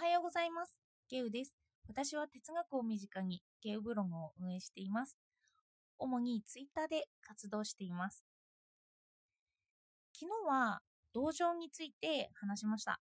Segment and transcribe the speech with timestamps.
[0.00, 0.74] はようございます。
[1.10, 1.54] ゲウです。
[1.86, 5.18] 私は哲学を身近にゲウブログを運営しています。
[5.98, 8.24] 主にツイッターで活動しています。
[10.18, 10.80] 昨日は
[11.12, 12.98] 同情について話しました。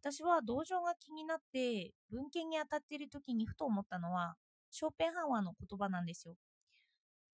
[0.00, 4.36] 私は同情が気になって文献に当たっている時にふと思ったのは
[4.70, 6.36] ショーペンハワーの言葉なんですよ。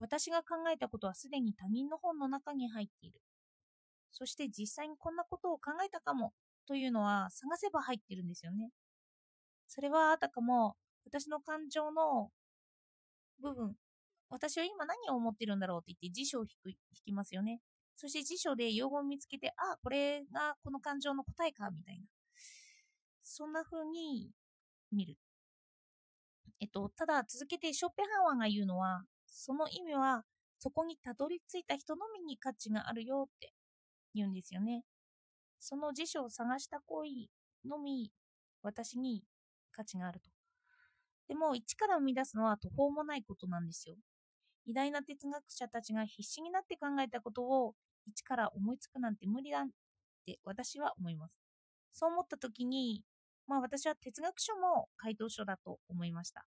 [0.01, 3.21] 私が考えたことはすでに他人の本の中に入っている。
[4.11, 6.33] そして実際にこんなことを考えたかも
[6.69, 8.71] というのは探せば入ってるんですよね。
[9.67, 10.77] それはあたかも
[11.07, 12.31] 私の感情の
[13.41, 13.75] 部分、
[14.29, 16.77] 私は今何を思ってるんだろうって言って辞書を引く引
[17.07, 17.61] きますよね。
[17.97, 22.07] そして辞書で用語を見つけて、あ、これがこの感情の答えか、みたいな。
[23.23, 24.31] そんな風に
[24.93, 25.17] 見る。
[26.61, 30.25] えっと、ただ続けてショッペンハワーが言うのは、その意味は
[30.59, 33.53] そこにたどり着いた人のみに価値があるよって
[34.15, 34.83] 言うんですよね。
[35.61, 37.11] その辞書を探した行為
[37.69, 38.13] のみ
[38.63, 39.23] 私に
[39.73, 40.31] 価値があると。
[41.29, 43.97] でも一から生み出すのは途方もないことなんですよ。
[44.67, 47.75] 偉大な哲学者たちが必死になって考えたことを
[48.07, 49.67] 一から思いつくなんて無理だっ
[50.27, 51.35] て私は思います。
[51.93, 53.03] そう思った時に、
[53.47, 56.47] まあ私は哲学書も回答書だと思いました。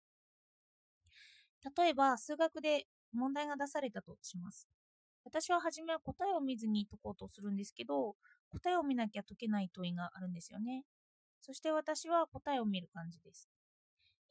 [1.78, 4.68] 例えば数学で問題が出されたとします。
[5.24, 8.16] 私は初めは答えを見ずに解こうとするんですけど、
[8.52, 10.84] 答えを見なきゃ解けない問いがあるんですよね。
[11.42, 13.50] そして私は答えを見る感じです。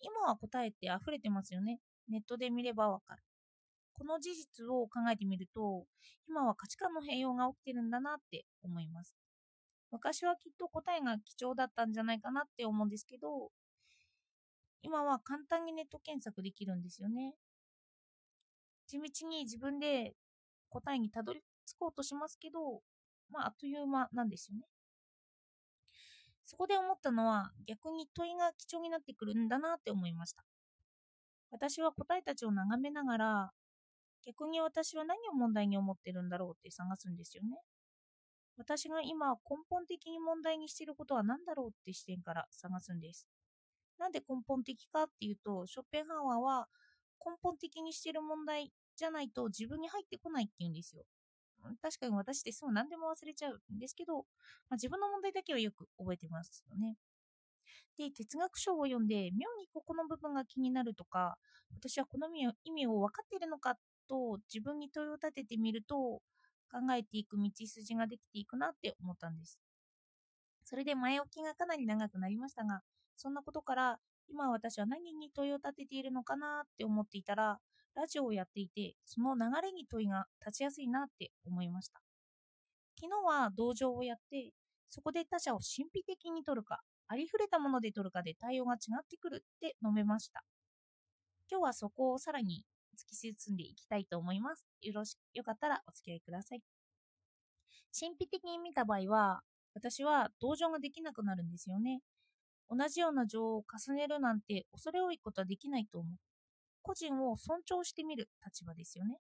[0.00, 1.80] 今は答えって溢れてますよね。
[2.08, 3.22] ネットで見ればわかる。
[3.98, 5.86] この事実を考えてみると、
[6.28, 9.16] 今は価値観の変容が起きてるんだなって思います。
[9.90, 13.50] 昔はきっと答えが貴重だったんじゃないかなって思うんですけど、
[14.82, 17.34] 今は簡単にネット検索できるんですよね。
[18.86, 20.14] 地道に自分で
[20.68, 22.82] 答えにたどり着こうとしますけど、
[23.30, 24.64] まあ、あっという間なんですよね。
[26.44, 30.44] そこで思ったのは、逆に問いが貴重になってくるんだなって思いました。
[31.50, 33.50] 私は答えたちを眺めながら、
[34.24, 37.58] 逆に私は何を問題に思ってるんだろうって探すんですよね。
[38.56, 43.28] 私が今根本的に問題にしていることは何だろうって視点から探すんです。
[43.98, 46.68] なんで根本的かっていうと、ショッペンハワーは
[47.24, 51.04] 根本的にしている問題じゃないと自分に入ってこないって言うんですよ。
[51.82, 54.22] 確かに私ってそう何でも忘れちゃうんですけど、ま
[54.72, 56.96] あ、自分の問題だけはよく覚えてますよね。
[57.98, 61.38] で、哲学書を読んで、妙にここの部分が気になるとか、
[61.74, 63.76] 私はこの意味を分かっているのか
[64.08, 66.20] と自分に問いを立ててみると、
[66.70, 69.58] 考えていく道筋ができていくなって思ったんです。
[70.64, 72.82] それで前置きがかなり長くなりましたが、
[73.16, 77.60] そんなことから今私は何に問いを立てているのかなって思っていたら、
[77.96, 82.02] ラジオをやっていて、その流れに問いが立ちやすいなって思いました。
[83.00, 84.52] 昨日は同情をやって、
[84.90, 90.44] そこで他者を神秘的に取るか、ありふれたもので取るかで対応が違ってくるって述べました。
[91.50, 92.64] 今日はそこをさらに
[92.96, 94.66] 突き進んでいきたいと思います。
[94.82, 96.60] よろしよかったらお付き合いください。
[97.98, 99.40] 神秘的に見た場合は、
[99.74, 102.00] 私は同情ができなくなるんですよね。
[102.68, 106.16] 同じような情を重ねるなんて恐れ多いことはできないと思う。
[106.86, 109.18] 個人を尊重してみる立場ですよね。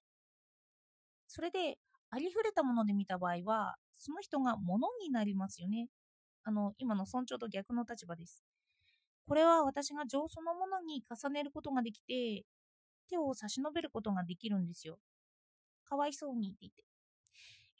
[1.26, 1.78] それで、
[2.10, 5.88] ありふれたもので見た場合は、その人が物になりますよね。
[6.44, 8.44] あの、今の尊重と逆の立場です。
[9.26, 12.44] これは私が情そのものに重ねることができて、
[13.10, 15.00] 手を差し伸べることができるんですよ。
[15.84, 16.84] かわいそうにって言って。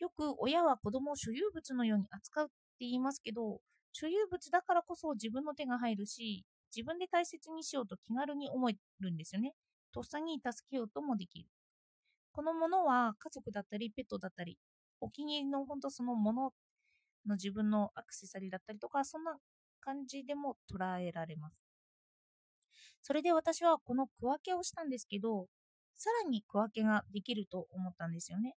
[0.00, 3.60] よく親は子供を所有物のように扱うって言いますけど、
[3.92, 6.44] 所有物だからこそ自分の手が入るし、
[6.74, 9.54] 自分で大切にしようと気軽に思えるんですよね。
[9.96, 11.48] とっさに助けようともできる。
[12.30, 14.58] このものは家族だったりペットだったり、
[15.00, 16.52] お気に入りの本当そのもの
[17.26, 19.38] の自分のアクセサリーだったりとか、そんな
[19.80, 21.56] 感じでも捉えられます。
[23.00, 25.46] それで私はこの区分けをしたんですけど、
[25.94, 28.54] さらに区分けができると思ったんですよね。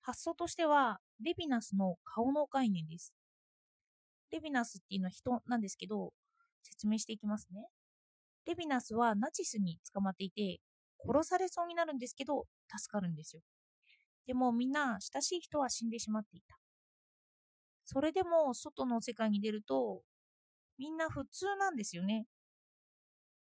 [0.00, 3.12] 発想としては、レヴィナスの顔の概念です。
[4.30, 6.14] レヴィナスっていうのは人なんですけど、
[6.62, 7.68] 説明していきますね。
[8.46, 10.60] レヴィナスはナチスに捕まっていて、
[11.06, 13.42] 殺されそうになるんですけど、助かるんですよ。
[14.26, 16.56] でもみんな親しい人は死んでしまっていた。
[17.84, 20.02] それでも外の世界に出ると、
[20.78, 22.26] みんな普通なんですよね。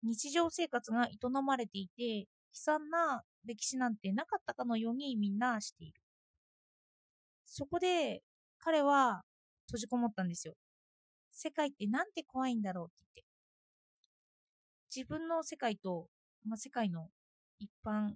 [0.03, 6.01] 日常生活が営まれていて、悲惨な歴史なんてなかったかのようにみんなしている。
[7.47, 8.23] そこで
[8.59, 9.23] 彼は
[9.67, 10.55] 閉じこもったんですよ。
[11.33, 13.32] 世界ってなんて怖いんだろうって言って。
[14.95, 16.09] 自分の世界と、
[16.47, 17.09] まあ、世界の
[17.59, 18.13] 一般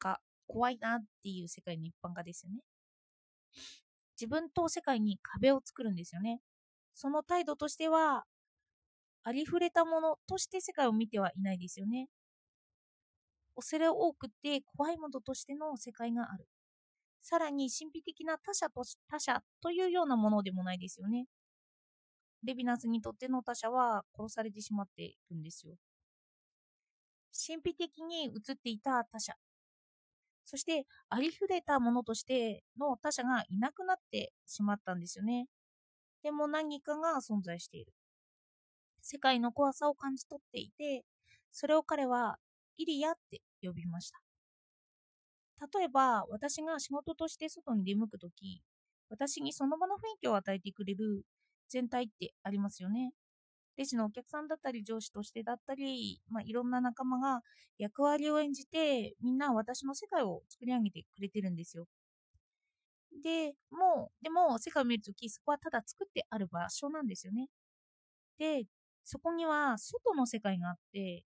[0.00, 2.60] が怖いなっていう世界の一般化ですよね。
[4.20, 6.40] 自分と世界に壁を作るんですよね。
[6.94, 8.24] その態度としては、
[9.24, 12.08] ありふれたものとして世界を見てはいないですよね。
[13.56, 16.46] 恐れ多くて怖いものとしての世界がある。
[17.22, 21.26] さらに神秘的な他者と他者というようなものでもないですよね。
[22.44, 25.76] レビナスにとっての他者は殺されてしまっているんですよ。
[27.32, 29.34] 神秘的に映っていた他者。
[30.44, 35.46] そして、ありふれたものとしての他者がいなくなってしまったんですよね。
[36.22, 37.92] でも何かが存在している。
[39.02, 41.04] 世界の怖さを感じ取っていて、
[41.52, 42.38] それを彼は
[42.76, 44.18] イリアって呼びました。
[45.78, 48.62] 例えば、私が仕事として外に出向くとき、
[49.08, 51.24] 私にその場の雰囲気を与えてくれる
[51.68, 53.12] 全体ってありますよね。
[53.76, 57.42] レジのお客さんだったり上司としてだったり、まあ、いろんな仲間が
[57.78, 61.86] 役割を演じてみんな私の世界を作り上げてくれてるんですよ。
[63.22, 67.48] でもう、でも世界を見るときそこはただ作ってある場所なんですよね。
[68.38, 68.64] で、
[69.04, 71.24] そこには外の世界があって、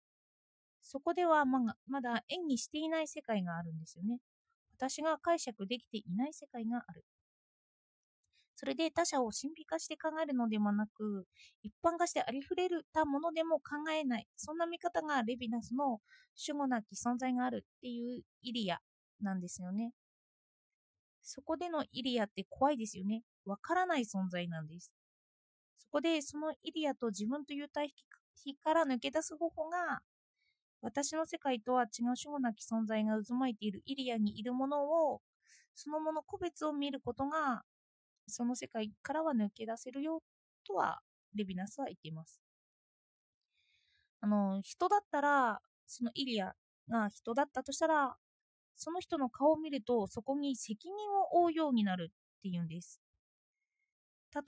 [0.82, 4.20] そこではままだ演技していない世界があるんですよね。
[4.76, 7.04] 私が解釈できていない世界がある。
[8.60, 11.24] それで他者を神秘化して考えるのでもなく、
[11.62, 14.26] 一般化してありふれたものでも考えない。
[14.36, 16.00] そんな見方がレヴィナスの
[16.34, 18.76] 主語なき存在があるっていうイリア
[19.22, 19.92] なんですよね。
[21.22, 23.22] そこでのイリアって怖いですよね。
[23.46, 24.92] わからない存在なんです。
[25.78, 27.94] そこでそのイリアと自分という対
[28.44, 30.00] 比から抜け出す方法が、
[30.82, 35.22] 私の世界とは違う主語なき存在が渦巻いているイリアにいるものを、
[35.74, 37.62] そのもの個別を見ることが
[38.30, 40.22] その世界からは抜け出せるよ
[40.66, 41.00] とは
[41.34, 42.40] レヴィナスは言っています。
[44.20, 46.54] あの、人だったら、そのイリア
[46.88, 48.16] が人だったとしたら、
[48.80, 52.98] その人の顔を見るとそこに責任を負うようになるっていうんです。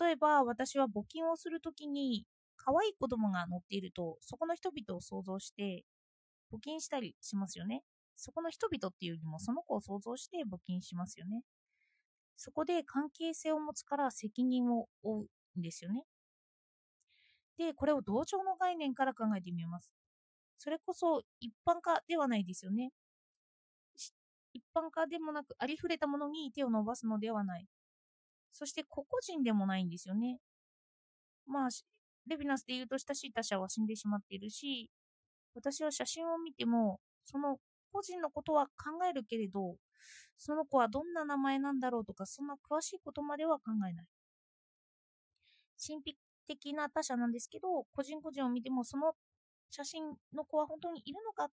[0.00, 2.25] 例えば私は募金をするときに
[2.56, 5.85] 可愛い子供が乗っているとそこの人々を想像して
[6.52, 7.82] 募金したりしますよね。
[8.17, 11.43] そこの人々っていうよりもその子を想像して募金しますよね。
[12.37, 15.26] そこで関係性を持つから責任を負
[15.56, 16.05] うんですよね。
[17.58, 19.93] で、これを同調の概念から考えてみます。
[20.58, 22.90] それこそ一般化ではないですよね。
[24.55, 27.67] 一般化でもなく、ありふれたものに手を伸ばすのではない。
[28.52, 30.38] そして個々人でもないんですよね。
[31.46, 31.69] まあ、
[32.26, 34.90] レヴィナスで言うと親しい他者は死んでしまっているし、
[35.55, 37.58] 私は写真を見ても、その
[37.92, 39.76] 個人のことは考えるけれど、
[40.36, 44.06] その子はどんな名前なんだろうとか、そんな詳しいことまでは考えない。
[45.84, 46.16] 神秘
[46.46, 49.14] 的な他者なんですけど、個人個人を見ても、その
[49.70, 51.48] 写真の子は本当にいるのか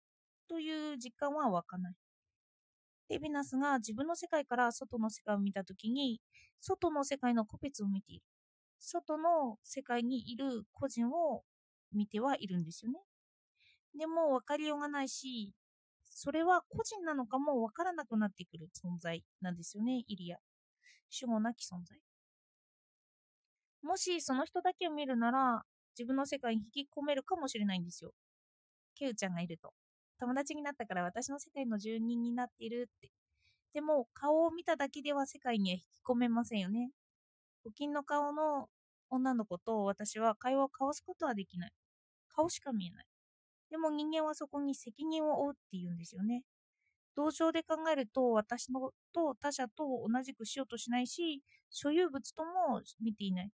[0.47, 1.93] という実感は湧かない。
[3.09, 6.21] レヴィナスが自分の世界から外の世界を見たときに、
[6.59, 8.23] 外の世界の個別を見ている。
[8.79, 11.43] 外の世界にいる個人を
[11.91, 12.99] 見てはいるんですよね。
[13.97, 15.53] でも分かりようがないし、
[16.17, 20.37] それは個人なのかもわからなくなってくる存在なんですよね、イリア。
[21.09, 21.99] 主語なき存在。
[23.83, 28.13] もしその人だけを見るなら、自分の世界に引き込めるかもしれないんですよ。
[28.95, 29.73] ケウちゃんがいると。
[30.17, 33.11] 友達になったから私の世界の住人になっているって。
[33.73, 36.91] でも、顔を見ただけでは世界には引き込めませんよね。
[37.67, 38.69] 募金の顔の
[39.09, 41.71] 女の子と私は会話を交わすことはできない。
[42.29, 43.05] 顔しか見えない。
[43.75, 46.43] でも人間はそこに責任を負うっていうんですよね。
[47.15, 53.51] 同情で考えると私のと他者と同じくしようとしないし、所有物とも見ていない。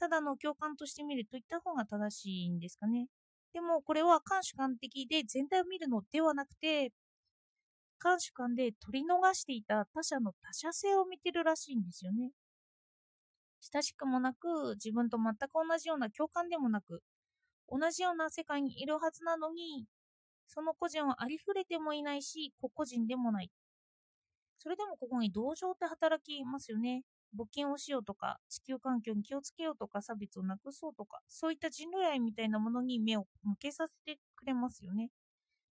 [0.00, 3.08] ただの共感として見るといった方が正しいんですかね。
[3.52, 6.92] でもこれは監主観的で全体を見るのではなくて、
[8.02, 12.32] 監主観で取り逃していた他者の他者性を見てるらしいんですよね。
[13.60, 17.04] 親しくもなく、自分と全く同じような共感でもなく、
[17.70, 19.86] 同じような世界にいるはずなのに、
[20.46, 23.50] その個人はありふれてもいないし、個々人でもない。
[24.58, 27.02] それでもここに同情って働きますよね。
[27.36, 35.10] 募金をしようとか、地球環境に気をつけようとか、差別をなくそうとか、そういった人類愛みたいなものに目を向けさせてくれますよね。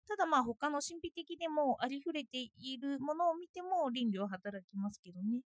[0.08, 5.42] ただまあ他の神秘的でもありふれているものを見ても倫理は働きますけどね。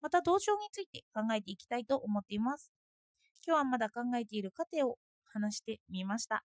[0.00, 2.72] また同情について考えていきたいと思っています。
[3.46, 4.96] 今日はまだ考えている過程を
[5.36, 6.42] 話してみました。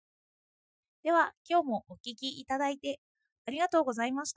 [1.04, 2.98] では、今日もお聴きいただいて
[3.46, 4.32] ありがとうございました。